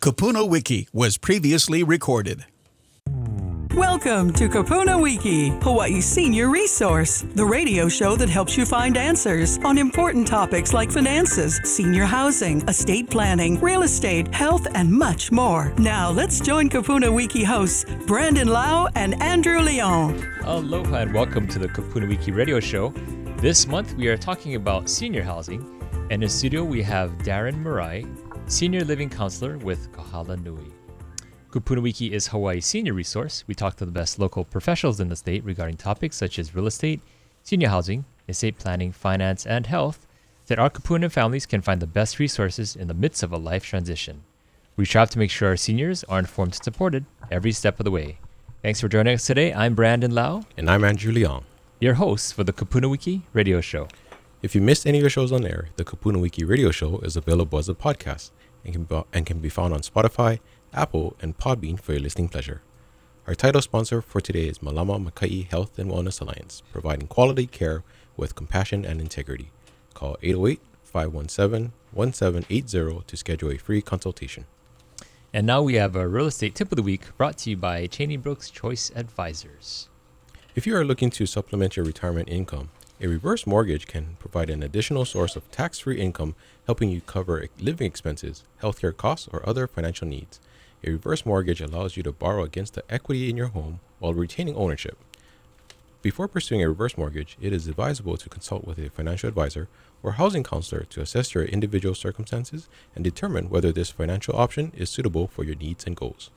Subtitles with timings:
[0.00, 2.44] Kupuna Wiki was previously recorded.
[3.74, 9.58] Welcome to Kupuna Wiki, Hawaii's senior resource, the radio show that helps you find answers
[9.64, 15.74] on important topics like finances, senior housing, estate planning, real estate, health, and much more.
[15.78, 20.44] Now, let's join Kupuna Wiki hosts Brandon Lau and Andrew Leong.
[20.44, 22.90] Aloha and welcome to the Kupuna Wiki radio show.
[23.38, 25.68] This month we are talking about senior housing,
[26.12, 28.06] and in studio we have Daryn Murai,
[28.48, 30.72] Senior Living Counselor with Kahala Nui.
[31.50, 33.44] Kupuna Wiki is Hawaii's senior resource.
[33.46, 36.66] We talk to the best local professionals in the state regarding topics such as real
[36.66, 37.00] estate,
[37.42, 40.06] senior housing, estate planning, finance, and health,
[40.44, 43.36] so that our Kupuna families can find the best resources in the midst of a
[43.38, 44.22] life transition.
[44.76, 47.90] We strive to make sure our seniors are informed and supported every step of the
[47.90, 48.18] way.
[48.62, 49.52] Thanks for joining us today.
[49.52, 51.44] I'm Brandon Lau, And I'm Andrew Leong.
[51.80, 53.88] your host for the Kupuna Wiki radio show.
[54.40, 57.16] If you missed any of the shows on air, the Kupuna Wiki radio show is
[57.16, 58.30] available as a podcast
[58.64, 60.38] and can, be, and can be found on Spotify,
[60.72, 62.62] Apple, and Podbean for your listening pleasure.
[63.26, 67.82] Our title sponsor for today is Malama Maikai Health and Wellness Alliance, providing quality care
[68.16, 69.50] with compassion and integrity.
[69.94, 74.46] Call 808 517 1780 to schedule a free consultation.
[75.32, 77.88] And now we have a real estate tip of the week brought to you by
[77.88, 79.88] Cheney Brooks Choice Advisors.
[80.54, 82.70] If you are looking to supplement your retirement income,
[83.00, 86.34] a reverse mortgage can provide an additional source of tax free income,
[86.66, 90.40] helping you cover living expenses, healthcare costs, or other financial needs.
[90.84, 94.56] A reverse mortgage allows you to borrow against the equity in your home while retaining
[94.56, 94.98] ownership.
[96.02, 99.68] Before pursuing a reverse mortgage, it is advisable to consult with a financial advisor
[100.02, 104.90] or housing counselor to assess your individual circumstances and determine whether this financial option is
[104.90, 106.30] suitable for your needs and goals.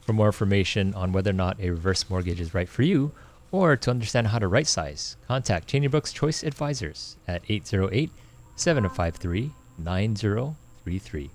[0.00, 3.12] For more information on whether or not a reverse mortgage is right for you,
[3.54, 8.10] or to understand how to right size, contact Cheney Brooks Choice Advisors at 808
[8.56, 11.30] 753 9033.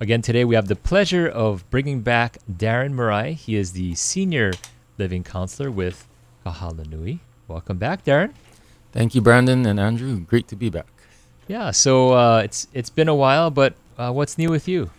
[0.00, 3.34] Again, today we have the pleasure of bringing back Daryn Murai.
[3.34, 4.50] He is the Senior
[4.98, 6.08] Living Counselor with
[6.44, 7.20] Kahala Nui.
[7.46, 8.32] Welcome back, Daryn.
[8.90, 10.18] Thank you, Brandon and Andrew.
[10.20, 10.90] Great to be back.
[11.46, 14.90] Yeah, so uh, it's it's been a while, but uh, what's new with you?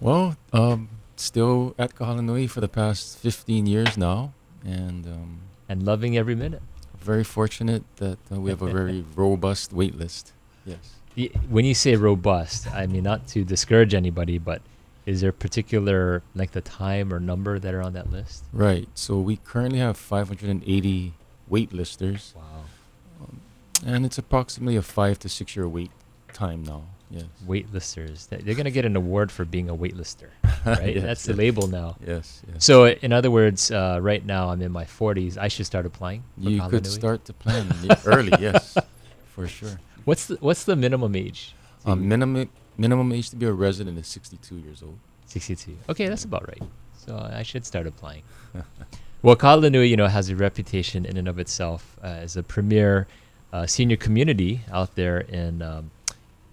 [0.00, 4.32] Well, um, still at Kahalanui for the past 15 years now,
[4.64, 6.62] and um, And loving every minute.
[7.00, 10.32] very fortunate that uh, we have a very robust wait list.
[10.64, 10.78] Yes.
[11.48, 14.62] When you say robust, I mean not to discourage anybody, but
[15.04, 18.44] is there a particular length of time or number that are on that list?
[18.52, 18.88] Right.
[18.94, 21.12] So we currently have 580
[21.48, 22.64] wait listers, Wow.
[23.84, 25.90] and it's approximately a five to six year wait
[26.32, 26.82] time now.
[27.12, 27.24] Yes.
[27.46, 28.28] Waitlisters.
[28.28, 30.28] They- They're going to get an award for being a waitlister,
[30.66, 30.94] right?
[30.96, 31.38] Yes, That's the yes.
[31.38, 31.96] label now.
[32.06, 32.42] Yes.
[32.48, 32.64] yes.
[32.64, 35.36] So, in other words, uh, right now I'm in my 40s.
[35.36, 36.24] I should start applying.
[36.42, 37.68] for you could start to plan
[38.06, 38.32] early.
[38.40, 38.76] Yes,
[39.34, 39.78] for sure.
[40.04, 41.54] What's the What's the minimum age?
[41.84, 44.98] Um, minimum minimum age to be a resident is 62 years old.
[45.26, 45.76] 62.
[45.90, 46.62] Okay, that's about right.
[47.06, 48.22] So I should start applying.
[49.22, 52.42] well, Kahala Nui, you know, has a reputation in and of itself uh, as a
[52.42, 53.06] premier
[53.52, 55.90] uh, senior community out there in um,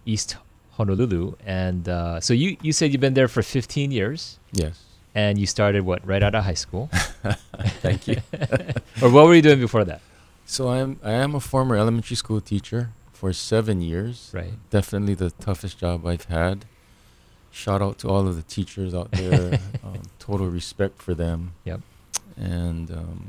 [0.05, 0.35] East
[0.79, 1.35] Honolulu.
[1.45, 4.81] And uh, so you, you said you've been there for 15 years Yes.
[5.13, 6.89] and you started what, right out of high school?
[7.83, 8.17] Thank you.
[9.01, 10.01] or what were you doing before that?
[10.45, 14.31] So I'm I am a former elementary school teacher for seven years.
[14.33, 14.53] Right.
[14.71, 16.65] Definitely the toughest job I've had.
[17.51, 19.59] Shout out to all of the teachers out there.
[19.83, 21.51] um, total respect for them.
[21.65, 21.81] Yep.
[22.37, 23.25] And um,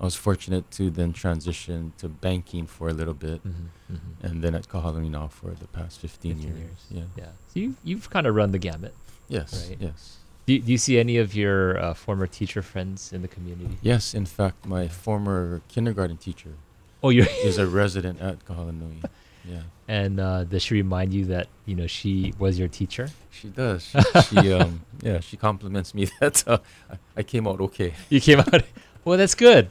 [0.00, 4.26] I was fortunate to then transition to banking for a little bit, Mm-hmm, mm-hmm.
[4.26, 6.58] and then at Kahala Nui now for the past 15, 15 years.
[6.58, 6.78] years.
[6.90, 7.02] Yeah.
[7.24, 7.30] Yeah.
[7.48, 8.94] So you, you've kind of run the gamut.
[9.28, 9.68] Yes.
[9.68, 9.78] Right.
[9.80, 10.18] Yes.
[10.46, 13.78] Do, do you see any of your uh, former teacher friends in the community?
[13.82, 14.14] Yes.
[14.14, 16.50] In fact, my former kindergarten teacher
[17.02, 17.26] Oh, you're.
[17.44, 19.04] is a resident at Kahalanui.
[19.46, 19.60] Yeah.
[19.88, 23.10] And uh, does she remind you that you know she was your teacher?
[23.30, 23.82] She does.
[23.84, 26.58] She, she um yeah, she compliments me that uh,
[27.14, 27.92] I came out okay.
[28.08, 28.62] You came out.
[29.04, 29.68] Well, that's good.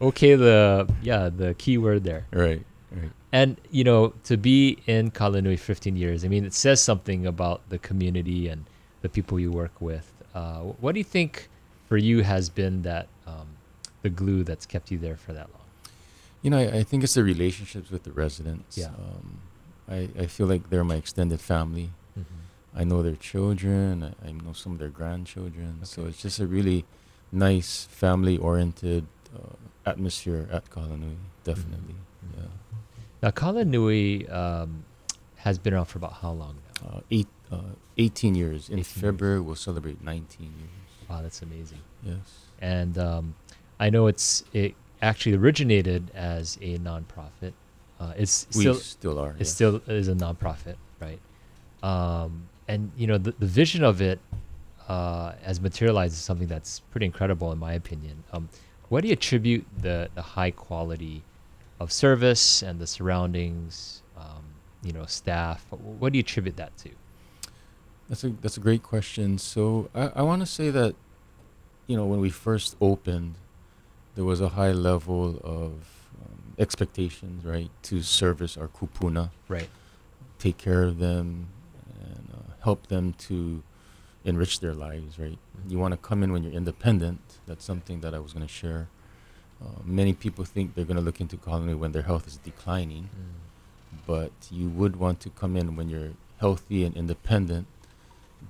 [0.00, 2.26] Okay, the yeah the key word there.
[2.32, 2.62] Right.
[2.90, 3.10] Right.
[3.32, 7.26] And you know to be in Kahala Nui 15 years, I mean it says something
[7.26, 8.64] about the community and
[9.02, 10.12] the people you work with.
[10.34, 11.48] Uh, what do you think
[11.88, 13.48] for you has been that um,
[14.02, 15.62] the glue that's kept you there for that long?
[16.42, 18.76] You know, I, I think it's the relationships with the residents.
[18.76, 18.88] Yeah.
[18.88, 19.38] Um,
[19.88, 21.90] I, I feel like they're my extended family.
[22.74, 24.02] I know their children.
[24.02, 25.80] I, I know some of their grandchildren.
[25.84, 26.84] So it's just a really
[27.32, 31.16] nice family-oriented uh, atmosphere at Kahala Nui.
[31.44, 31.94] Definitely.
[32.24, 32.48] Mhm.
[33.22, 34.84] Now Kahala Nui um,
[35.36, 36.90] has been around for about how long now?
[36.90, 36.96] Yeah.
[36.98, 37.56] Uh, eight, uh,
[37.98, 38.64] 18 years.
[38.66, 38.88] 18 In years.
[38.92, 40.70] February, we'll celebrate 19 years.
[41.08, 41.78] Wow, that's amazing.
[42.04, 42.18] Yes.
[42.60, 43.34] and um,
[43.80, 47.52] I know it's it actually originated as a nonprofit.
[48.00, 49.34] Uh, it's We still still are.
[49.38, 51.20] it still is a nonprofit, right?
[51.82, 54.18] Um, and you know the, the vision of it
[54.92, 58.16] uh, as materialized is something that's pretty incredible in my opinion.
[58.34, 58.48] Um,
[58.90, 61.16] what do you attribute the the high quality
[61.82, 64.44] of service and the surroundings, um,
[64.86, 65.58] you know, staff?
[65.70, 66.90] What, what do you attribute that to?
[68.08, 69.38] That's a that's a great question.
[69.38, 69.62] So
[69.94, 70.94] I, I want to say that,
[71.88, 73.32] you know, when we first opened,
[74.14, 75.72] there was a high level of
[76.22, 79.70] um, expectations, right, to service our kupuna, Right.
[80.38, 81.26] take care of them,
[82.04, 83.62] and uh, help them to
[84.24, 85.38] enrich their lives, right.
[85.68, 87.20] You want to come in when you're independent.
[87.46, 88.88] That's something that I was going to share.
[89.60, 92.36] Uh, many people think they're going to look into Kahala Nui when their health is
[92.38, 93.08] declining,
[94.06, 97.66] but you would want to come in when you're healthy and independent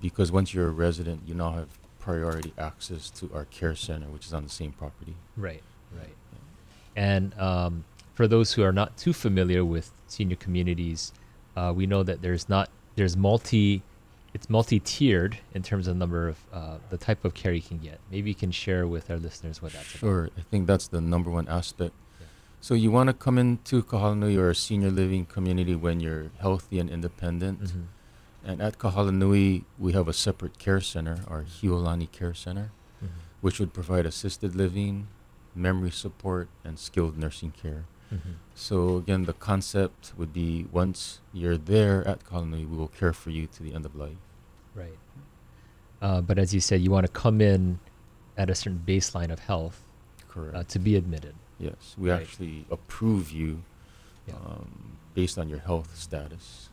[0.00, 4.26] because once you're a resident, you now have priority access to our care center, which
[4.26, 5.14] is on the same property.
[5.36, 5.62] Right,
[5.94, 6.14] right.
[6.96, 7.84] And um,
[8.14, 11.12] for those who are not too familiar with senior communities,
[11.56, 13.82] uh, we know that there's not there's multi
[14.34, 18.00] it's multi-tiered in terms of number of uh, the type of care you can get.
[18.10, 19.98] Maybe you can share with our listeners what that's about.
[20.00, 21.92] Sure, I think that's the number one aspect.
[22.20, 22.26] Yeah.
[22.60, 26.78] So you want to come into Kahalanui or a senior living community when you're healthy
[26.78, 27.60] and independent.
[27.62, 27.84] Mhm.
[28.44, 33.08] And at Kahalanui, we have a separate care center, our Hiolani Care Center, Mhm.
[33.40, 35.08] which would provide assisted living,
[35.54, 37.84] memory support, and skilled nursing care.
[38.12, 38.34] Mhm.
[38.54, 43.12] So again, the concept would be once you're there at Kahala Nui, we will care
[43.14, 44.18] for you to the end of life.
[44.74, 44.98] Right.
[46.02, 47.78] Uh, but as you said, you want to come in
[48.36, 49.84] at a certain baseline of health
[50.28, 50.56] Correct.
[50.56, 51.34] uh, to be admitted.
[51.58, 52.20] yes, we right.
[52.22, 53.62] actually approve you
[54.26, 54.34] Yeah.
[54.34, 56.68] um, based on your health status.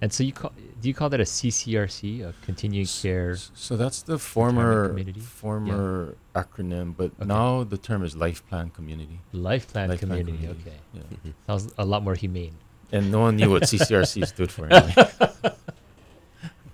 [0.00, 3.36] And so you call do you call that a CCRC, a continuing S- care?
[3.54, 5.20] So that's the former community?
[5.20, 5.26] Yeah.
[5.26, 7.26] former acronym, but Okay.
[7.26, 9.18] now the term is life plan community.
[9.32, 10.38] Life plan Life Plan community.
[10.46, 10.70] Community.
[10.94, 11.10] Okay.
[11.24, 11.32] Yeah.
[11.48, 12.54] Sounds a lot more humane.
[12.92, 14.66] And no one knew what CCRC stood for.
[14.72, 14.94] Anyway.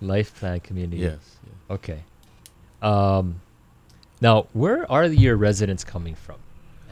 [0.01, 0.97] Life plan community.
[1.01, 1.37] yes.
[1.45, 1.73] yeah.
[1.75, 2.03] Okay.
[2.81, 3.41] Um,
[4.21, 6.35] now, where are your residents coming from?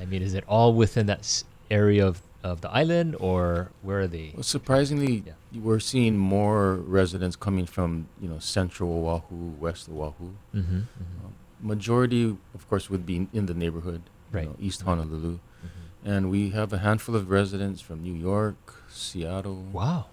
[0.01, 4.01] I mean, is it all within that s- area of, of the island, or where
[4.01, 4.31] are they?
[4.35, 5.61] Well, surprisingly, Yeah.
[5.61, 10.29] we're seeing more residents coming from you know central Oahu, west Oahu.
[10.53, 10.81] Mm-hmm,
[11.23, 12.23] Um, majority,
[12.53, 14.01] of course, would be in the neighborhood,
[14.31, 14.47] you Right.
[14.49, 16.09] know, East Honolulu, mm-hmm.
[16.11, 20.07] and we have a handful of residents from New York, Seattle, Wow.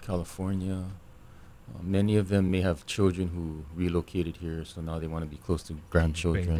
[0.00, 0.84] California.
[1.74, 5.30] Uh, many of them may have children who relocated here, so now they want to
[5.30, 6.56] be close to grandchildren.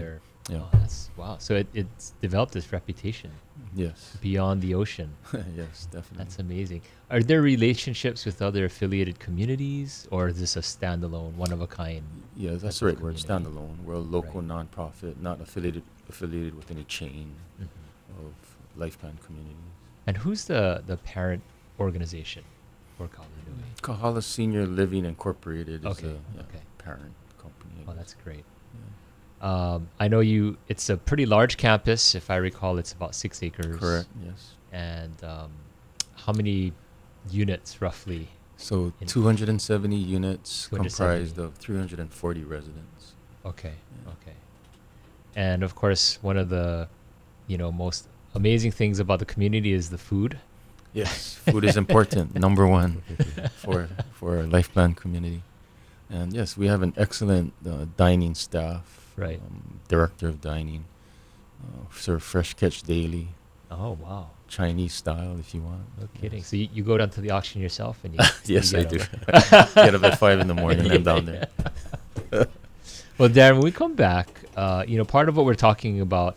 [0.50, 0.58] Yeah.
[0.60, 1.36] Oh, that's wow.
[1.38, 3.30] So it, it's developed this reputation
[3.74, 4.16] Yes.
[4.20, 5.10] beyond the ocean.
[5.56, 6.18] yes, definitely.
[6.18, 6.82] That's amazing.
[7.10, 11.66] Are there relationships with other affiliated communities, or is this a standalone, one of a
[11.66, 12.04] kind?
[12.36, 13.16] yeah, that's the right word.
[13.16, 13.50] community.
[13.50, 13.82] Standalone.
[13.84, 18.26] We're a local nonprofit, not affiliated affiliated with any chain Mm-hmm.
[18.26, 18.34] of
[18.76, 19.56] lifetime communities.
[20.06, 21.42] And who's the the parent
[21.80, 22.44] organization
[22.98, 23.64] for Kahala Nui?
[23.80, 26.60] Kahala Senior Living Incorporated is Okay, a yeah, okay.
[26.78, 27.84] parent company.
[27.88, 28.44] Oh, that's great.
[29.44, 30.56] Um, I know you.
[30.68, 32.14] It's a pretty large campus.
[32.14, 33.78] If I recall, it's about six acres.
[33.78, 34.08] correct.
[34.24, 34.54] Yes.
[34.72, 35.50] And um,
[36.16, 36.72] how many
[37.30, 38.28] units roughly?
[38.56, 40.88] So 270 units 270.
[40.88, 43.12] comprised of 340 residents.
[43.44, 43.72] Okay.
[44.06, 44.12] Yeah.
[44.12, 44.36] Okay.
[45.36, 46.88] And of course, one of the,
[47.46, 50.38] you know, most amazing things about the community is the food.
[50.94, 52.34] Yes, food is important.
[52.46, 53.02] Number one
[53.56, 55.42] for for a life plan community.
[56.08, 59.03] And yes, we have an excellent uh, dining staff.
[59.16, 59.40] Right.
[59.40, 60.84] Um, director of dining.
[61.62, 63.28] Uh, serve fresh catch daily,
[63.70, 64.30] Oh wow!
[64.48, 65.80] Chinese style if you want.
[65.98, 66.38] No kidding.
[66.38, 66.48] Yes.
[66.48, 68.20] So you, you go down to the auction yourself and you.
[68.44, 68.98] Yes, you I do.
[69.74, 70.80] Get up at five in the morning.
[70.86, 71.48] And I'm down there.
[73.16, 76.36] Well, Daryn, when we come back, uh, you know, part of what we're talking about,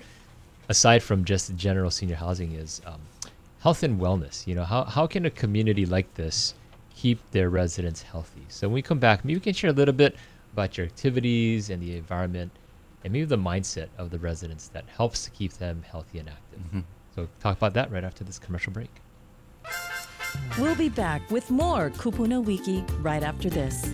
[0.70, 3.02] aside from just general senior housing, is um,
[3.62, 4.46] health and wellness.
[4.46, 6.54] You know, how, how can a community like this
[6.96, 8.46] keep their residents healthy?
[8.50, 10.18] So when we come back, maybe we can share a little bit
[10.54, 12.52] about your activities and the environment,
[13.04, 16.60] and maybe the mindset of the residents that helps to keep them healthy and active.
[16.74, 16.84] Mhm.
[17.16, 18.90] So talk about that right after this commercial break.
[20.60, 23.94] We'll be back with more Kupuna Wiki right after this.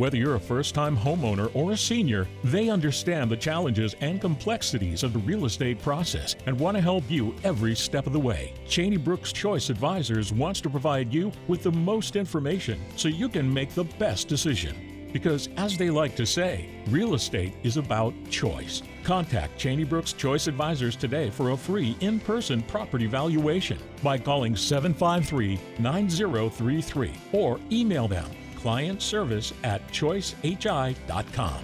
[0.00, 5.02] Whether you're a first time homeowner or a senior, they understand the challenges and complexities
[5.02, 8.54] of the real estate process and want to help you every step of the way.
[8.66, 13.52] Cheney Brooks Choice Advisors wants to provide you with the most information so you can
[13.52, 14.74] make the best decision.
[15.12, 18.82] Because, as they like to say, real estate is about choice.
[19.04, 24.56] Contact Cheney Brooks Choice Advisors today for a free in person property valuation by calling
[24.56, 28.30] 753 9033 or email them
[28.60, 31.60] client service at choicehi.com.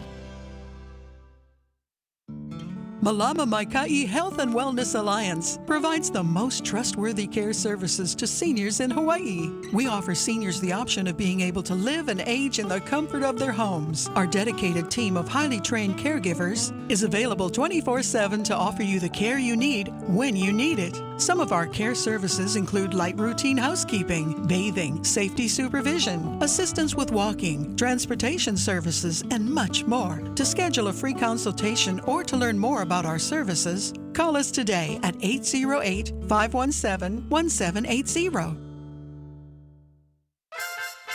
[3.06, 8.90] Malama Maikai Health and Wellness Alliance provides the most trustworthy care services to seniors in
[8.90, 9.48] Hawaii.
[9.72, 13.22] We offer seniors the option of being able to live and age in the comfort
[13.22, 14.10] of their homes.
[14.16, 19.08] Our dedicated team of highly trained caregivers is available 24 7 to offer you the
[19.10, 21.00] care you need when you need it.
[21.18, 27.74] Some of our care services include light routine housekeeping, bathing, safety supervision, assistance with walking,
[27.74, 30.20] transportation services, and much more.
[30.34, 35.00] To schedule a free consultation or to learn more about our services, call us today
[35.02, 38.60] at 808 517 1780.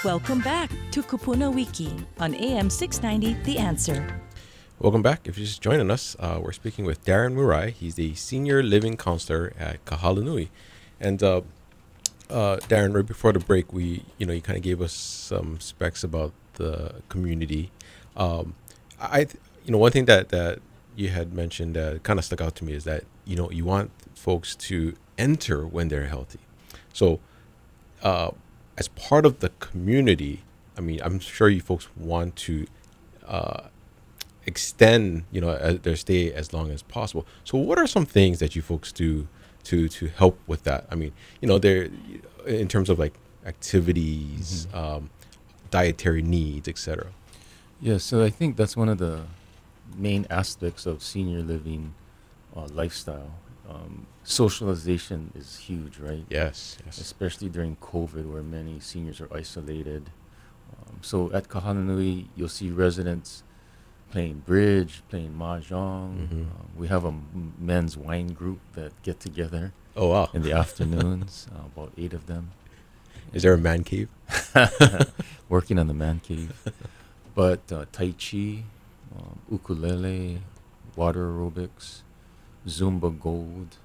[0.03, 4.19] Welcome back to Kupuna Wiki on AM 690 The Answer.
[4.81, 5.27] Welcome back.
[5.27, 7.69] If you're just joining us, uh, we're speaking with Daryn Murai.
[7.69, 10.49] He's the senior living counselor at Kahalanui.
[10.99, 11.41] And uh,
[12.31, 15.59] uh, Daryn, right before the break, we you know you kind of gave us some
[15.59, 17.69] specs about the community.
[18.17, 18.55] Um,
[18.99, 19.27] I
[19.65, 20.57] you know one thing that that
[20.95, 23.65] you had mentioned that kind of stuck out to me is that you know you
[23.65, 26.39] want folks to enter when they're healthy.
[26.91, 27.19] So
[28.01, 28.31] uh,
[28.79, 30.41] as part of the community,
[30.75, 32.65] I mean, I'm sure you folks want to
[33.27, 33.67] uh,
[34.45, 37.25] extend, you know, uh, their stay as long as possible.
[37.43, 39.27] So, what are some things that you folks do
[39.65, 40.85] to to help with that?
[40.89, 41.89] I mean, you know, there
[42.45, 43.13] in terms of like
[43.45, 45.09] activities, um,
[45.69, 47.07] dietary needs, etc.
[47.79, 49.21] Yeah, so I think that's one of the
[49.97, 51.93] main aspects of senior living
[52.55, 53.33] uh, lifestyle.
[53.67, 56.25] Um, socialization is huge, right?
[56.29, 56.99] Yes, yes.
[56.99, 60.09] Especially during COVID, where many seniors are isolated.
[60.77, 63.43] Um, so at Kahala Nui, you'll see residents
[64.11, 66.27] playing bridge, playing mahjong.
[66.27, 66.45] Mhm.
[66.45, 67.13] Uh, we have a
[67.59, 70.29] men's wine group that get together Oh wow.
[70.33, 72.51] in the afternoons, uh, about eight of them.
[73.33, 74.09] Is there a man cave?
[75.49, 76.51] working on the man cave.
[77.33, 78.63] But uh, Tai Chi,
[79.15, 80.41] um, ukulele,
[80.95, 82.01] water aerobics,
[82.67, 83.77] Zumba Gold.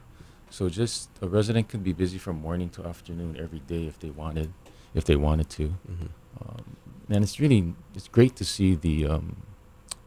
[0.50, 4.10] So just a resident could be busy from morning to afternoon every day if they
[4.10, 4.50] wanted,
[4.94, 5.74] if they wanted to.
[5.90, 6.08] Mhm.
[6.40, 6.64] Um,
[7.08, 9.36] and it's really it's great to see the um,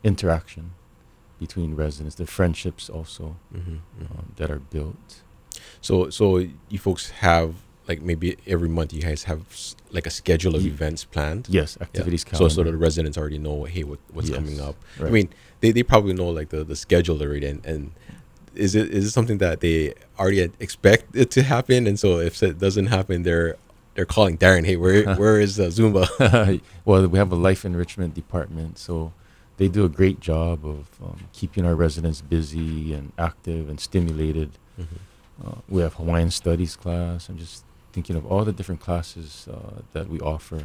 [0.03, 0.71] interaction
[1.39, 4.11] between residents, the friendships also Mhm, mhm.
[4.19, 5.21] um, that are built.
[5.81, 6.37] So, so
[6.69, 7.55] you folks have
[7.87, 11.47] like maybe every month you guys have s- like a schedule of Ye- events planned.
[11.49, 11.83] Yes, Yeah.
[11.85, 12.53] activities So, calendar.
[12.53, 14.75] so the residents already know, hey, what, what's coming Yes, up.
[15.01, 15.29] I mean,
[15.61, 17.91] they, they probably know like the, the schedule already, and, and
[18.55, 21.87] is it is it something that they already expect it to happen?
[21.87, 23.55] And so if it doesn't happen, they're
[23.95, 26.05] they're calling Daryn, hey, where where is uh, Zumba?
[26.85, 29.13] well, we have a life enrichment department, so
[29.59, 34.49] they do a great job of um, keeping our residents busy and active and stimulated.
[34.79, 37.29] Uh, we have Hawaiian Studies class.
[37.29, 37.63] I'm just
[37.93, 40.55] thinking of all the different classes uh, that we offer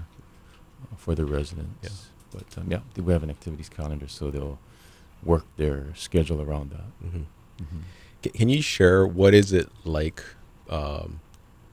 [0.85, 1.83] uh, for the residents.
[1.83, 1.91] Yeah.
[2.35, 4.59] But um, yeah, we have an activities calendar, so they'll
[5.23, 6.89] work their schedule around that.
[7.07, 7.25] Mhm.
[7.63, 7.83] Mhm.
[8.23, 10.23] Ca- Can you share what is it like
[10.69, 11.21] um,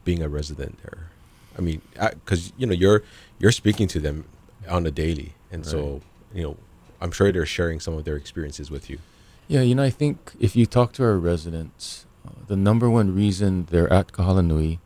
[0.05, 1.09] being a resident there?
[1.57, 1.81] I mean,
[2.23, 3.01] because you know you're
[3.39, 4.25] you're speaking to them
[4.69, 6.01] on a daily, and so
[6.37, 6.55] you know
[7.01, 8.99] I'm sure they're sharing some of their experiences with you.
[9.47, 13.13] Yeah, you know, I think if you talk to our residents, uh, the number one
[13.13, 14.79] reason they're at Kahalanui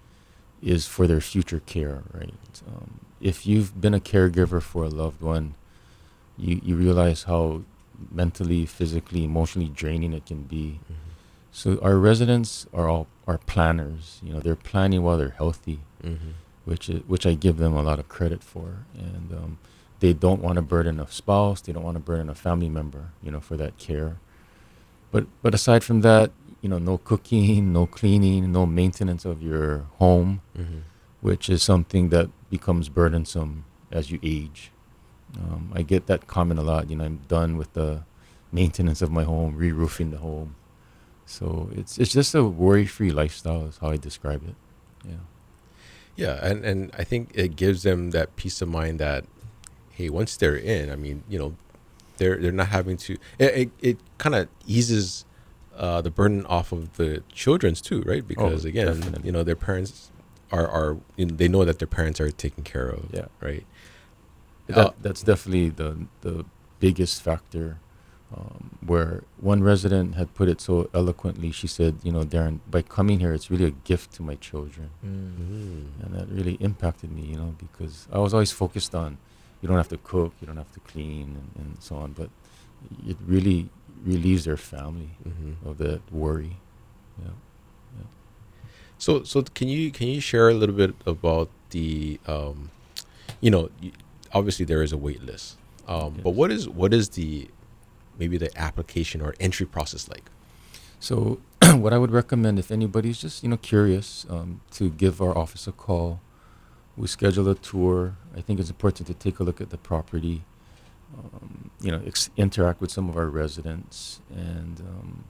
[0.61, 2.33] is for their future care, right?
[2.67, 5.53] Um, if you've been a caregiver for a loved one,
[6.37, 7.61] you, you realize how
[8.11, 10.79] mentally, physically, emotionally draining it can be.
[11.51, 14.19] So our residents are all are planners.
[14.23, 16.31] You know, they're planning while they're healthy, Mm-hmm.
[16.65, 18.79] which is, which I give them a lot of credit for.
[18.97, 19.57] And um,
[19.99, 21.61] they don't want to burden a spouse.
[21.61, 23.11] They don't want to burden a family member.
[23.23, 24.17] You know, for that care.
[25.11, 29.85] But but aside from that, you know, no cooking, no cleaning, no maintenance of your
[29.99, 30.79] home, Mm-hmm.
[31.21, 34.71] which is something that becomes burdensome as you age.
[35.37, 36.89] Um, I get that comment a lot.
[36.89, 38.03] You know, I'm done with the
[38.51, 40.55] maintenance of my home, re-roofing the home.
[41.25, 44.55] So it's it's just a worry-free lifestyle, is how I describe it.
[45.07, 45.23] Yeah.
[46.15, 49.25] Yeah, and and I think it gives them that peace of mind that,
[49.97, 51.55] hey, once they're in, I mean, you know,
[52.17, 53.13] they're they're not having to.
[53.39, 54.47] It it, it kind of
[54.77, 55.25] eases
[55.83, 57.09] uh, the burden off of the
[57.41, 58.25] children's too, right?
[58.27, 59.25] Because again, definitely.
[59.27, 60.11] you know, their parents
[60.51, 63.27] are are you know, they know that their parents are taken care of, Yeah.
[63.47, 63.65] right?
[64.67, 65.89] That, Uh, that's definitely the
[66.21, 66.45] the
[66.79, 67.67] biggest factor.
[68.35, 72.81] Um, where one resident had put it so eloquently, she said, "You know, Daryn, by
[72.81, 76.03] coming here, it's really a gift to my children." Mm.
[76.03, 79.09] and that really impacted me you know because i was always focused on
[79.65, 82.11] you don't have to cook, you don't have to clean, and, and so on.
[82.13, 82.29] But
[83.07, 83.69] it really
[84.05, 85.67] relieves their family Mm-hmm.
[85.67, 86.57] of that worry.
[87.21, 87.31] Yeah.
[88.97, 92.69] So, so can you can you share a little bit about the, um,
[93.41, 93.69] you know,
[94.33, 95.57] obviously there is a wait list,
[95.87, 97.49] um, but what is what is the
[98.17, 100.29] maybe the application or entry process like?
[100.99, 101.39] So,
[101.83, 105.67] what I would recommend if anybody's just you know curious um, to give our office
[105.67, 106.21] a call.
[106.97, 108.15] We schedule a tour.
[108.35, 110.43] I think it's important to take a look at the property.
[111.17, 115.23] Um, you know, ex- interact with some of our residents, and um,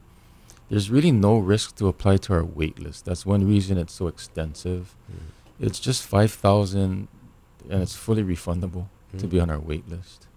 [0.69, 3.05] there's really no risk to apply to our wait list.
[3.05, 4.95] That's one reason it's so extensive.
[5.59, 7.07] It's just five thousand,
[7.69, 9.29] and it's fully refundable to Mm.
[9.29, 10.27] be on our wait list.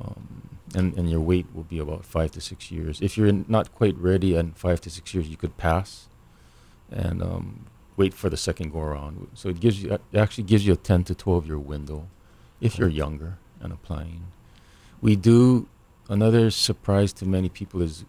[0.00, 3.00] Um, and and your wait will be about five to six years.
[3.00, 6.08] If you're not quite ready in five to six years, you could pass,
[6.90, 9.28] and um, wait for the second go around.
[9.34, 12.08] So it gives you it actually gives you a ten to twelve year window,
[12.60, 14.24] if you're younger and applying.
[15.00, 15.66] We do
[16.08, 18.04] another surprise to many people is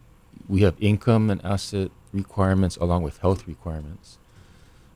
[0.47, 4.17] we have income and asset requirements along with health requirements.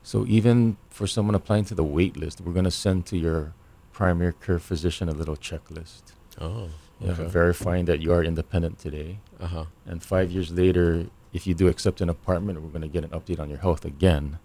[0.02, 3.52] So even for someone applying to the wait list, we're going to send to your
[3.92, 6.02] primary care physician a little checklist
[6.40, 6.68] Oh,
[7.00, 7.24] yeah, okay.
[7.26, 9.18] verifying that you are independent today.
[9.38, 9.64] Uh huh.
[9.86, 13.10] And five years later, if you do accept an apartment, we're going to get an
[13.10, 14.38] update on your health again.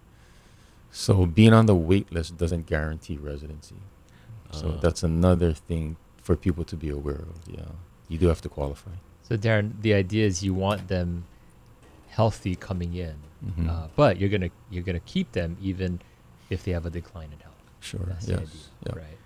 [1.04, 3.76] So being on the wait list doesn't guarantee residency.
[4.50, 4.80] So Ah.
[4.80, 7.36] that's another thing for people to be aware of.
[7.56, 7.72] Yeah,
[8.08, 8.96] you do have to qualify.
[9.28, 11.24] So Daryn, the idea is you want them
[12.08, 13.68] healthy coming in, Mhm.
[13.68, 16.00] uh, but you're gonna you're gonna keep them even
[16.48, 17.60] if they have a decline in health.
[17.80, 18.00] sure.
[18.06, 18.38] That's yes.
[18.38, 18.96] the idea, yeah.
[19.04, 19.18] right?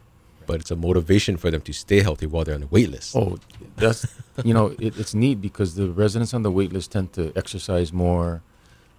[0.49, 3.15] But it's a motivation for them to stay healthy while they're on the wait list.
[3.15, 3.39] Oh,
[3.77, 4.00] that's
[4.49, 7.93] you know it, it's neat because the residents on the wait list tend to exercise
[7.93, 8.43] more,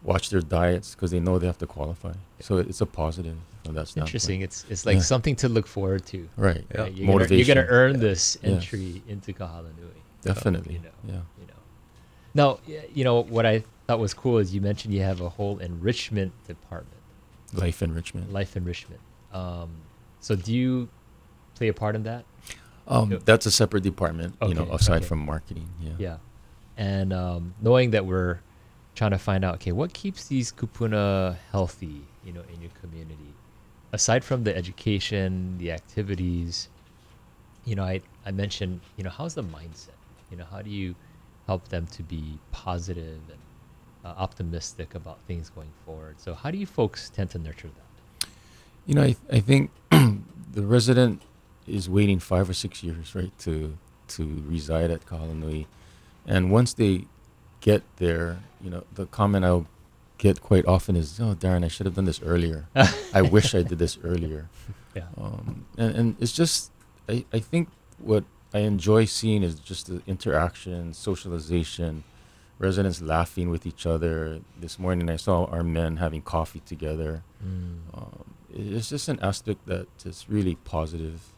[0.04, 2.14] watch their diets because they know they have to qualify.
[2.40, 4.10] So it's a positive from that standpoint.
[4.10, 4.42] Interesting.
[4.42, 5.02] It's it's like Yeah.
[5.02, 6.28] something to look forward to.
[6.38, 6.66] Right.
[6.74, 6.82] Yeah.
[6.82, 6.94] right?
[6.94, 8.52] You're, gonna, you're gonna earn this Yes.
[8.54, 9.90] entry into Kahala Nui.
[10.24, 10.74] Definitely.
[10.76, 10.90] You know.
[11.06, 11.22] Yeah.
[11.40, 11.60] You know.
[12.34, 12.60] Now,
[12.94, 16.32] you know what I thought was cool is you mentioned you have a whole enrichment
[16.48, 17.02] department,
[17.54, 18.32] Life enrichment.
[18.32, 19.02] life enrichment.
[19.34, 19.70] Um,
[20.20, 20.90] so do you
[21.56, 22.26] play a part in that?
[22.88, 25.06] Um, that's a separate department, you know, aside okay.
[25.06, 25.70] from marketing.
[25.82, 25.92] Yeah.
[25.98, 26.18] Yeah.
[26.78, 28.40] And um, knowing that we're
[28.96, 33.34] trying to find out, okay, what keeps these kupuna healthy, you know, in your community,
[33.94, 36.70] aside from the education, the activities,
[37.66, 39.90] you know, I, I mentioned, you know, how's the mindset?
[40.30, 40.96] You know, how do you
[41.48, 43.40] help them to be positive and
[44.06, 46.16] uh, optimistic about things going forward?
[46.20, 48.28] So how do you folks tend to nurture that?
[48.86, 51.22] You know, I, I think the resident
[51.68, 53.78] is waiting five or six years, right, to
[54.10, 55.66] to reside at Kahalanui.
[56.26, 57.06] And once they
[57.62, 59.68] get there, you know, the comment I'll
[60.18, 62.66] get quite often is, "Oh, Daryn, I should have done this earlier.
[63.14, 64.50] I wish I did this earlier."
[64.94, 65.08] Yeah.
[65.18, 66.70] Um, and, and it's just,
[67.08, 72.04] I, I think what I enjoy seeing is just the interaction, socialization,
[72.60, 74.42] residents laughing with each other.
[74.60, 77.24] This morning I saw our men having coffee together.
[77.94, 81.32] Um, it's just an aspect that is really positive,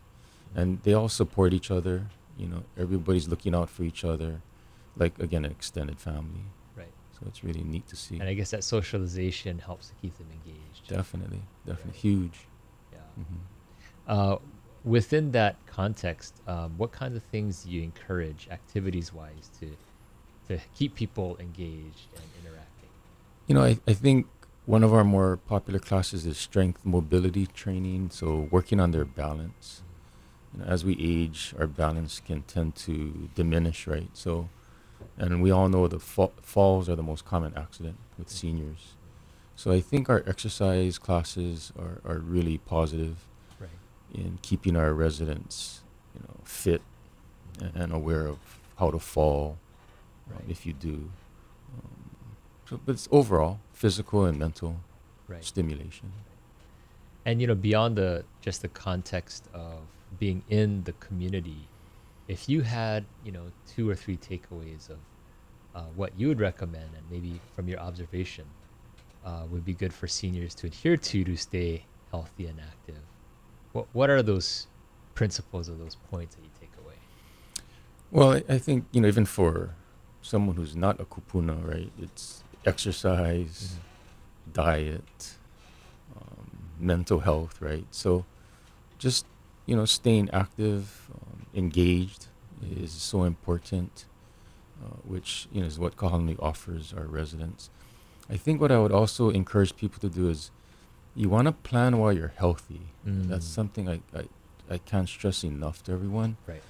[0.55, 2.07] and they all support each other.
[2.39, 4.41] You know, everybody's looking out for each other,
[4.95, 6.45] like again, an extended family.
[6.75, 6.93] Right.
[7.11, 8.19] So it's really neat to see.
[8.19, 10.87] And I guess that socialization helps to keep them engaged.
[10.87, 12.47] Definitely, definitely huge.
[12.91, 12.99] Yeah.
[13.15, 13.39] hmm
[14.07, 14.37] Uh,
[14.83, 19.77] within that context, um, what kinds of things do you encourage activities-wise to
[20.47, 22.89] to keep people engaged and interacting?
[23.47, 24.27] You know, I, I think
[24.65, 28.09] one of our more popular classes is strength mobility training.
[28.11, 29.83] So working on their balance.
[30.53, 34.09] You know, as we age, our balance can tend to diminish, right?
[34.13, 34.49] So,
[35.17, 38.93] and we all know the fa- falls are the most common accident with seniors.
[39.55, 43.17] So I think our exercise classes are, are really positive
[43.59, 43.69] Right.
[44.13, 45.81] in keeping our residents,
[46.15, 46.81] you know, fit
[47.61, 48.37] and, and aware of
[48.77, 49.57] how to fall
[50.31, 50.45] um, Right.
[50.49, 51.11] if you do.
[51.77, 51.91] Um,
[52.69, 54.77] so, but it's overall physical and mental
[55.27, 55.43] Right.
[55.43, 56.11] stimulation.
[57.25, 59.79] And you know, beyond the just the context of
[60.19, 61.67] being in the community,
[62.27, 64.97] if you had you know two or three takeaways of
[65.75, 68.45] uh, what you would recommend, and maybe from your observation,
[69.25, 73.01] uh, would be good for seniors to adhere to to stay healthy and active.
[73.71, 74.67] What what are those
[75.15, 76.95] principles or those points that you take away?
[78.11, 79.75] Well, I, I think you know even for
[80.21, 81.91] someone who's not a kupuna, right?
[82.01, 83.75] It's exercise,
[84.51, 85.35] diet,
[86.15, 86.47] um,
[86.79, 87.85] mental health, right?
[87.91, 88.25] So
[88.97, 89.25] just
[89.65, 91.09] you know staying active,
[91.53, 92.27] engaged
[92.77, 94.05] is so important,
[94.83, 97.69] uh, which you know is what Kahala Nui offers our residents.
[98.29, 100.49] I think what I would also encourage people to do is
[101.15, 102.81] you want to plan while you're healthy.
[103.05, 103.55] That's Mm.
[103.59, 104.23] something I, I,
[104.69, 106.61] I can't stress enough to everyone Right.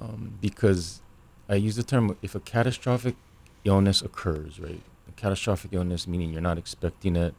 [0.00, 1.02] um, because
[1.48, 3.16] I use the term if a catastrophic
[3.64, 4.80] illness occurs, right?
[5.08, 7.34] A catastrophic illness meaning you're not expecting it.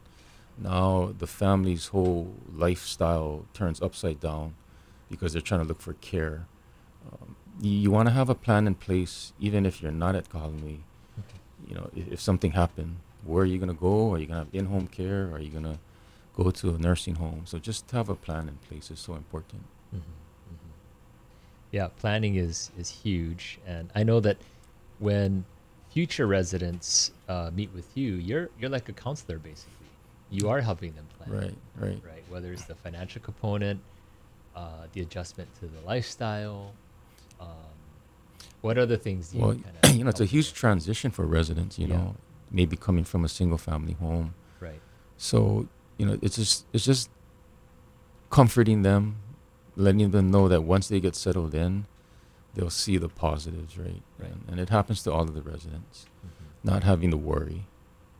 [0.58, 4.54] Now the family's whole lifestyle turns upside down
[5.10, 6.46] because they're trying to look for care.
[7.06, 10.28] Um, you, you want to have a plan in place, even if you're not at
[10.28, 10.80] Kahala Nui.
[11.66, 14.12] You know, if, if something happened, where are you going to go?
[14.12, 15.30] Are you going to have in-home care?
[15.32, 15.78] Are you going to
[16.36, 17.42] go to a nursing home?
[17.44, 19.62] So just to have a plan in place is so important.
[21.70, 24.38] Yeah, planning is is huge, and I know that
[25.00, 25.44] when
[25.90, 29.74] future residents uh, meet with you, you're you're like a counselor basically.
[30.30, 31.30] You are helping them plan.
[31.30, 32.00] Right, right.
[32.02, 32.24] Right.
[32.30, 33.80] Whether it's the financial component,
[34.56, 36.72] uh, the adjustment to the lifestyle.
[37.40, 37.48] Um,
[38.60, 41.78] what other things do you Well, kind you know, it's a huge transition for residents.
[41.78, 41.96] You Yeah.
[41.96, 42.16] know,
[42.50, 44.34] maybe coming from a single-family home.
[44.60, 44.80] Right.
[45.16, 47.10] So you know, it's just it's just
[48.30, 49.16] comforting them,
[49.76, 51.86] letting them know that once they get settled in,
[52.54, 54.02] they'll see the positives, right?
[54.18, 54.30] Right.
[54.30, 56.68] And, and it happens to all of the residents, Mm-hmm.
[56.70, 57.66] not having the worry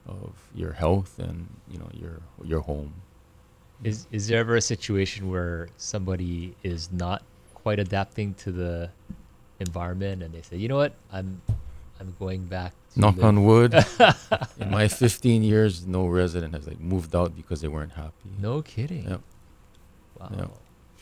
[0.07, 2.94] of your health and you know your your home.
[3.85, 7.22] Is is there ever a situation where somebody is not
[7.68, 8.88] quite adapting to the
[9.61, 11.28] environment and they say, you know what, I'm
[12.00, 13.74] I'm going back to Knock live- on wood.
[14.62, 18.28] in my 15 years, no resident has like moved out because they weren't happy.
[18.40, 19.04] No kidding.
[19.11, 19.20] Yep.
[20.18, 20.31] Wow.
[20.38, 20.50] Yep.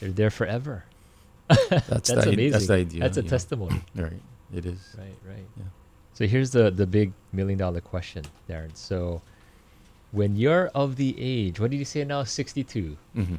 [0.01, 0.77] They're there forever.
[1.49, 2.51] That's, That's the, amazing.
[2.51, 3.01] That's the idea.
[3.05, 3.81] That's a testimony.
[3.95, 4.23] Right.
[4.59, 4.81] It is.
[4.99, 5.49] Right, right.
[5.61, 5.71] Yeah.
[6.15, 8.75] So here's the the big million dollar question, Daryn.
[8.77, 9.23] So
[10.19, 12.25] when you're of the age, what did you say now?
[12.25, 12.97] 62.
[13.15, 13.35] hmm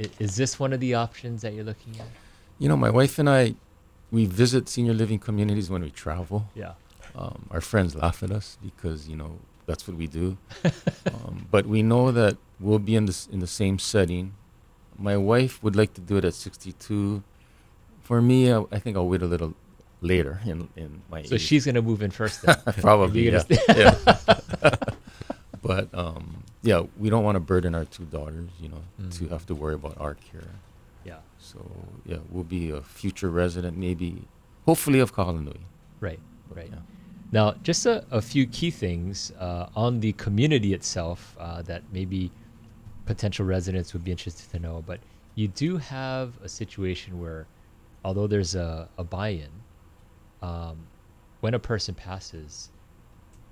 [0.00, 2.12] I- Is this one of the options that you're looking at?
[2.58, 3.54] You know, my wife and I,
[4.10, 6.48] we visit senior living communities when we travel.
[6.54, 6.72] Yeah.
[7.14, 10.36] Um, our friends laugh at us because you know that's what we do.
[11.14, 14.34] um, but we know that we'll be in this in the same setting.
[14.98, 17.22] My wife would like to do it at 62.
[18.02, 19.54] For me, I, I think I'll wait a little
[20.00, 21.40] later in in my So age.
[21.42, 22.42] she's gonna move in first.
[22.42, 22.56] Then.
[22.80, 23.42] probably yeah.
[23.76, 23.94] yeah.
[25.62, 29.30] but um, yeah, we don't want to burden our two daughters, you know, to Mm.
[29.30, 30.50] have to worry about our care.
[31.08, 31.20] Yeah.
[31.38, 31.58] So
[32.04, 34.22] yeah, we'll be a future resident, maybe,
[34.66, 35.60] hopefully of Kahala Nui.
[36.00, 36.20] Right.
[36.54, 36.70] Right.
[36.70, 36.78] Yeah.
[37.30, 42.30] Now, just a, a few key things uh, on the community itself uh, that maybe
[43.04, 44.82] potential residents would be interested to know.
[44.86, 45.00] But
[45.34, 47.46] you do have a situation where,
[48.04, 49.50] although there's a, a buy in,
[50.40, 50.78] um,
[51.40, 52.70] when a person passes,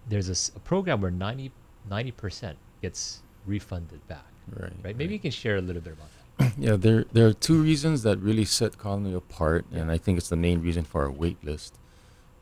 [0.09, 1.53] there's a program where 90,
[1.91, 4.25] 90% gets refunded back.
[4.55, 4.73] Right.
[4.83, 4.97] Right?
[4.97, 6.16] Maybe you can share a little bit about that.
[6.59, 10.19] Yeah, there there are two reasons that really set Kahala Nui apart, and I think
[10.19, 11.79] it's the main reason for our wait list.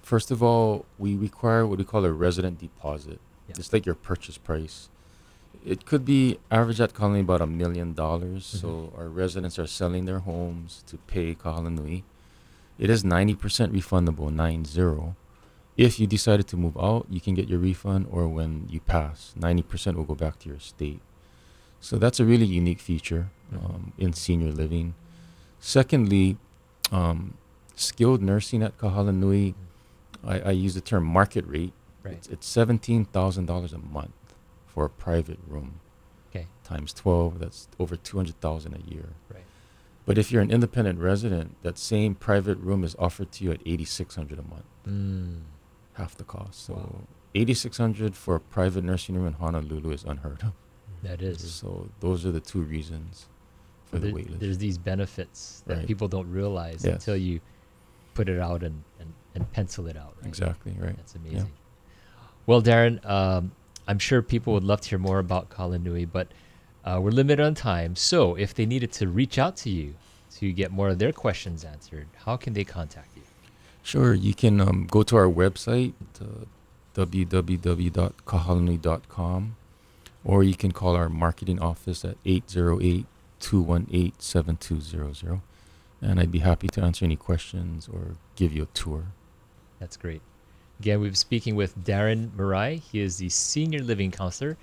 [0.03, 3.21] First of all, we require what we call a resident deposit.
[3.49, 3.57] Yeah.
[3.59, 4.89] It's like your purchase price.
[5.65, 8.45] It could be average at Kahala Nui about a million dollars.
[8.45, 9.01] So mm-hmm.
[9.01, 12.05] our residents are selling their homes to pay Kahala Nui.
[12.79, 13.37] It is 90%
[13.71, 15.15] refundable, nine zero.
[15.77, 19.35] If you decided to move out, you can get your refund, or when you pass,
[19.39, 21.01] 90% will go back to your estate.
[21.85, 24.95] So that's a really unique feature um, in senior living.
[25.61, 26.39] Secondly,
[26.91, 27.37] um,
[27.77, 29.53] skilled nursing at Kahalanui,
[30.25, 31.75] I, I use the term market rate.
[32.03, 32.15] Right.
[32.15, 34.15] It's, it's seventeen thousand dollars a month
[34.67, 35.81] for a private room.
[36.31, 36.47] Okay.
[36.65, 39.11] Times twelve, that's over two hundred thousand a year.
[39.31, 39.45] Right.
[40.07, 43.61] But if you're an independent resident, that same private room is offered to you at
[43.67, 45.41] eighty six hundred a month, Mm.
[45.95, 46.65] half the cost.
[46.65, 47.01] So Wow.
[47.35, 50.53] eighty six hundred for a private nursing room in Honolulu is unheard of.
[51.05, 51.53] That is.
[51.53, 53.27] So those are the two reasons
[53.87, 54.41] for the there- wait list.
[54.41, 55.87] There's these benefits that Right.
[55.87, 56.95] people don't realize Yes.
[56.95, 57.41] until you
[58.15, 60.15] put it out and, and, and pencil it out.
[60.19, 60.27] Right?
[60.29, 60.97] Exactly right.
[60.97, 61.51] That's amazing.
[62.47, 63.53] Well, Daryn, um,
[63.89, 66.29] I'm sure people would love to hear more about Kahala Nui, but
[66.85, 67.97] uh, we're limited on time.
[67.97, 69.95] So if they needed to reach out to you
[70.37, 73.23] to get more of their questions answered, how can they contact you?
[73.83, 76.25] Sure, you can um, go to our website, uh,
[76.95, 79.57] www.kahalanui.com,
[80.25, 83.07] or you can call our marketing office at 808
[83.41, 85.41] 218 7200.
[86.01, 89.05] And I'd be happy to answer any questions or give you a tour.
[89.79, 90.23] That's great.
[90.81, 92.81] Again, we've been speaking with Daryn Murai.
[92.81, 94.57] He is the senior living counselor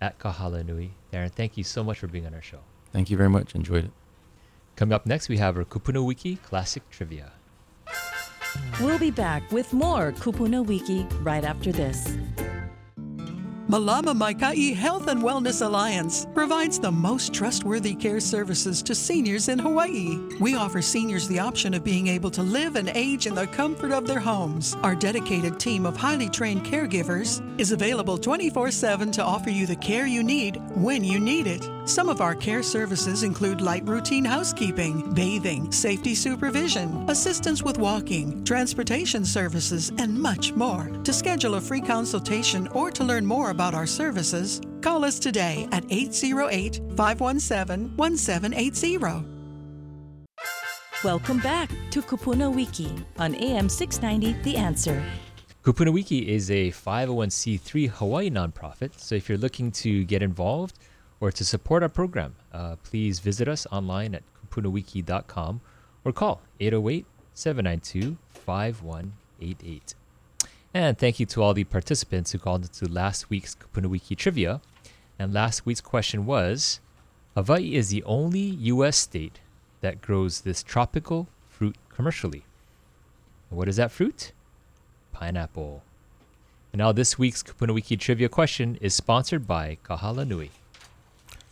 [0.00, 0.92] at Kahala Nui.
[1.12, 2.60] Daryn, thank you so much for being on our show.
[2.92, 3.54] Thank you very much.
[3.54, 3.90] Enjoyed it.
[4.76, 7.32] Coming up next, we have our Kupuna Wiki Classic Trivia.
[8.80, 12.16] We'll be back with more Kupuna Wiki right after this.
[13.68, 19.58] Malama Maikai Health and Wellness Alliance provides the most trustworthy care services to seniors in
[19.58, 20.20] Hawaii.
[20.38, 23.90] We offer seniors the option of being able to live and age in the comfort
[23.90, 24.76] of their homes.
[24.84, 29.74] Our dedicated team of highly trained caregivers is available 24 7 to offer you the
[29.74, 31.68] care you need when you need it.
[31.86, 38.44] Some of our care services include light routine housekeeping, bathing, safety supervision, assistance with walking,
[38.44, 40.90] transportation services, and much more.
[41.04, 45.66] To schedule a free consultation or to learn more about our services, call us today
[45.72, 49.24] at 808 517 1780.
[51.02, 55.02] Welcome back to Kupuna Wiki on AM 690 The Answer.
[55.64, 60.78] Kupuna Wiki is a 501c3 Hawaii nonprofit, so if you're looking to get involved
[61.20, 65.62] or to support our program, uh, please visit us online at kupunawiki.com
[66.04, 69.94] or call 808 792 5188.
[70.76, 74.60] And thank you to all the participants who called into last week's Kupuna Wiki trivia.
[75.18, 76.80] And last week's question was
[77.34, 78.40] Hawaii is the only
[78.74, 78.98] U.S.
[78.98, 79.38] state
[79.80, 82.44] that grows this tropical fruit commercially.
[83.48, 84.32] And what is that fruit?
[85.14, 85.82] Pineapple.
[86.74, 90.50] And now this week's Kupuna Wiki trivia question is sponsored by Kahala Nui.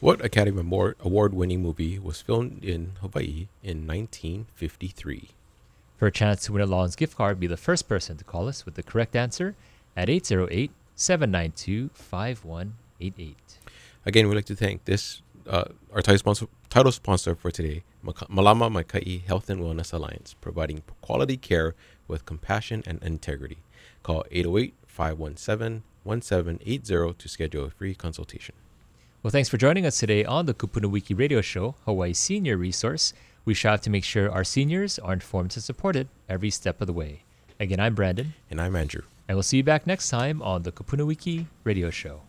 [0.01, 5.31] What Academy Award winning movie was filmed in Hawaii in 1953?
[5.97, 8.49] For a chance to win a Longs gift card, be the first person to call
[8.49, 9.55] us with the correct answer
[9.97, 13.37] at 808 792 5188.
[14.07, 18.71] Again, we'd like to thank this uh, our title sponsor, title sponsor for today, Malama
[18.71, 21.75] Maikai Health and Wellness Alliance, providing quality care
[22.09, 23.59] with compassion and integrity.
[24.03, 28.55] Call 808 517 1780 to schedule a free consultation.
[29.23, 33.15] Well, thanks for joining us today on the Kupuna Wiki radio show, Hawaii Senior Resource.
[33.45, 36.93] We strive to make sure our seniors are informed and supported every step of the
[36.93, 37.23] way.
[37.61, 38.35] Again, I'm Brandon.
[38.51, 39.03] And I'm Andrew.
[39.29, 42.23] And we'll see you back next time on the Kupuna Wiki radio show.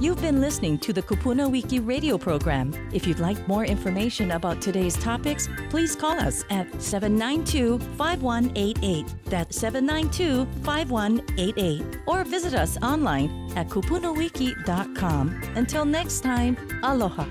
[0.00, 2.72] You've been listening to the Kupuna Wiki radio program.
[2.92, 9.06] If you'd like more information about today's topics, please call us at 792 5188.
[9.24, 11.98] That's 792 5188.
[12.06, 15.42] Or visit us online at kupunawiki.com.
[15.56, 17.26] Until next time, aloha.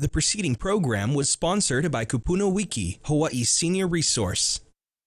[0.00, 4.60] The preceding program was sponsored by Kupuna Wiki, Hawaii's senior resource.